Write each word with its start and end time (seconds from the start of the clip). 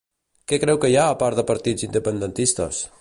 Què 0.51 0.57
creu 0.63 0.79
que 0.85 0.89
hi 0.93 0.97
ha 1.01 1.03
a 1.09 1.19
part 1.25 1.41
de 1.41 1.45
partits 1.53 1.85
independentistes? 1.89 2.83